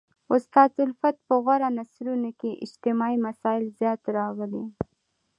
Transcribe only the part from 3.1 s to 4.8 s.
مسائل زیات راغلي.